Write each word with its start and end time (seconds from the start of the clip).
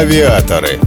Авиаторы. 0.00 0.80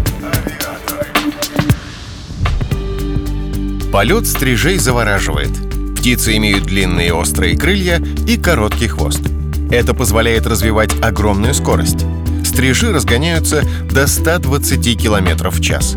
Полет 3.91 4.25
стрижей 4.25 4.79
завораживает. 4.79 5.51
Птицы 5.95 6.35
имеют 6.37 6.63
длинные 6.63 7.13
острые 7.13 7.55
крылья 7.55 8.01
и 8.27 8.37
короткий 8.37 8.87
хвост. 8.87 9.21
Это 9.69 9.93
позволяет 9.93 10.47
развивать 10.47 10.99
огромную 10.99 11.53
скорость. 11.53 12.07
Стрижи 12.43 12.91
разгоняются 12.91 13.61
до 13.91 14.07
120 14.07 14.99
км 14.99 15.51
в 15.51 15.61
час. 15.61 15.95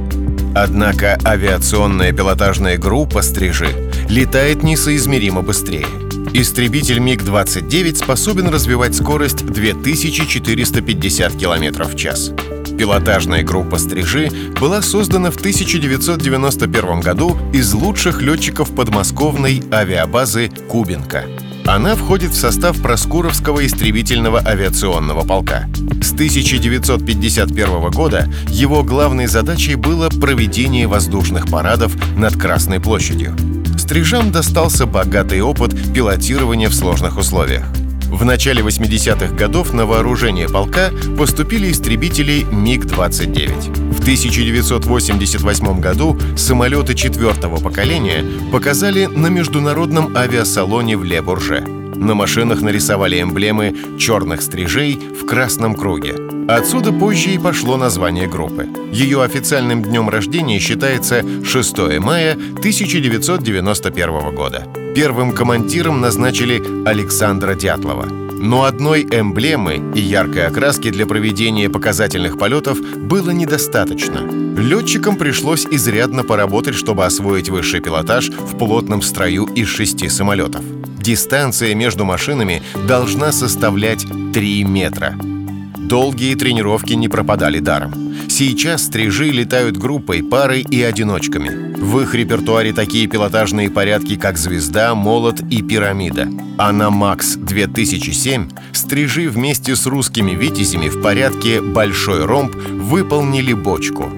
Однако 0.54 1.18
авиационная 1.24 2.12
пилотажная 2.12 2.76
группа 2.76 3.22
«Стрижи» 3.22 3.70
летает 4.10 4.62
несоизмеримо 4.62 5.40
быстрее. 5.40 5.86
Истребитель 6.34 6.98
МиГ-29 6.98 7.96
способен 7.96 8.48
развивать 8.48 8.94
скорость 8.94 9.46
2450 9.46 11.32
км 11.32 11.84
в 11.84 11.96
час. 11.96 12.32
Пилотажная 12.78 13.42
группа 13.42 13.78
«Стрижи» 13.78 14.30
была 14.60 14.82
создана 14.82 15.30
в 15.30 15.36
1991 15.36 17.00
году 17.00 17.36
из 17.52 17.72
лучших 17.72 18.20
летчиков 18.20 18.74
подмосковной 18.74 19.62
авиабазы 19.72 20.50
«Кубинка». 20.68 21.24
Она 21.64 21.96
входит 21.96 22.30
в 22.30 22.38
состав 22.38 22.80
Проскуровского 22.80 23.66
истребительного 23.66 24.40
авиационного 24.46 25.26
полка. 25.26 25.68
С 26.00 26.12
1951 26.12 27.90
года 27.90 28.30
его 28.48 28.84
главной 28.84 29.26
задачей 29.26 29.74
было 29.74 30.08
проведение 30.08 30.86
воздушных 30.86 31.48
парадов 31.48 31.92
над 32.16 32.36
Красной 32.36 32.78
площадью. 32.78 33.34
Стрижам 33.78 34.30
достался 34.30 34.86
богатый 34.86 35.40
опыт 35.40 35.74
пилотирования 35.92 36.68
в 36.68 36.74
сложных 36.74 37.18
условиях. 37.18 37.64
В 38.10 38.24
начале 38.24 38.62
80-х 38.62 39.34
годов 39.34 39.72
на 39.72 39.84
вооружение 39.84 40.48
полка 40.48 40.90
поступили 41.18 41.72
истребители 41.72 42.46
МиГ-29. 42.50 43.92
В 43.92 44.00
1988 44.00 45.80
году 45.80 46.18
самолеты 46.36 46.94
четвертого 46.94 47.58
поколения 47.58 48.24
показали 48.52 49.06
на 49.06 49.26
международном 49.26 50.16
авиасалоне 50.16 50.96
в 50.96 51.04
Ле-Бурже. 51.04 51.62
На 51.96 52.14
машинах 52.14 52.62
нарисовали 52.62 53.20
эмблемы 53.20 53.74
черных 53.98 54.42
стрижей 54.42 54.94
в 54.94 55.26
красном 55.26 55.74
круге. 55.74 56.25
Отсюда 56.48 56.92
позже 56.92 57.30
и 57.30 57.38
пошло 57.38 57.76
название 57.76 58.28
группы. 58.28 58.68
Ее 58.92 59.22
официальным 59.22 59.82
днем 59.82 60.08
рождения 60.08 60.60
считается 60.60 61.24
6 61.44 61.98
мая 61.98 62.34
1991 62.34 64.34
года. 64.34 64.64
Первым 64.94 65.32
командиром 65.32 66.00
назначили 66.00 66.62
Александра 66.86 67.56
Дятлова. 67.56 68.06
Но 68.06 68.62
одной 68.62 69.02
эмблемы 69.02 69.92
и 69.96 70.00
яркой 70.00 70.46
окраски 70.46 70.90
для 70.90 71.04
проведения 71.04 71.68
показательных 71.68 72.38
полетов 72.38 72.80
было 72.80 73.30
недостаточно. 73.30 74.20
Летчикам 74.56 75.16
пришлось 75.16 75.66
изрядно 75.66 76.22
поработать, 76.22 76.76
чтобы 76.76 77.04
освоить 77.04 77.48
высший 77.48 77.80
пилотаж 77.80 78.30
в 78.30 78.56
плотном 78.56 79.02
строю 79.02 79.46
из 79.46 79.66
шести 79.66 80.08
самолетов. 80.08 80.62
Дистанция 81.00 81.74
между 81.74 82.04
машинами 82.04 82.62
должна 82.86 83.32
составлять 83.32 84.06
3 84.32 84.64
метра. 84.64 85.16
Долгие 85.86 86.34
тренировки 86.34 86.94
не 86.94 87.08
пропадали 87.08 87.60
даром. 87.60 87.92
Сейчас 88.28 88.86
стрижи 88.86 89.30
летают 89.30 89.76
группой, 89.76 90.24
парой 90.24 90.62
и 90.62 90.82
одиночками. 90.82 91.76
В 91.78 92.00
их 92.00 92.12
репертуаре 92.12 92.72
такие 92.72 93.06
пилотажные 93.06 93.70
порядки, 93.70 94.16
как 94.16 94.36
«Звезда», 94.36 94.96
«Молот» 94.96 95.40
и 95.48 95.62
«Пирамида». 95.62 96.28
А 96.58 96.72
на 96.72 96.90
«Макс-2007» 96.90 98.50
стрижи 98.72 99.28
вместе 99.28 99.76
с 99.76 99.86
русскими 99.86 100.32
«Витязями» 100.32 100.88
в 100.88 101.00
порядке 101.00 101.60
«Большой 101.60 102.24
ромб» 102.24 102.56
выполнили 102.56 103.52
бочку. 103.52 104.10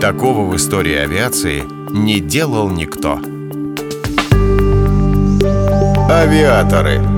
Такого 0.00 0.48
в 0.48 0.54
истории 0.54 0.94
авиации 0.94 1.64
не 1.90 2.20
делал 2.20 2.70
никто. 2.70 3.20
Авиаторы. 6.08 7.15